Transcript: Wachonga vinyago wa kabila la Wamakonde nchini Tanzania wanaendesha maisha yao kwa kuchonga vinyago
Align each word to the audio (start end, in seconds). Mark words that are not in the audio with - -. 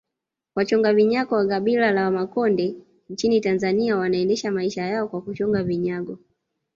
Wachonga 0.55 0.93
vinyago 0.93 1.35
wa 1.35 1.47
kabila 1.47 1.91
la 1.91 2.03
Wamakonde 2.05 2.73
nchini 3.09 3.41
Tanzania 3.41 3.97
wanaendesha 3.97 4.51
maisha 4.51 4.81
yao 4.85 5.07
kwa 5.07 5.21
kuchonga 5.21 5.63
vinyago 5.63 6.17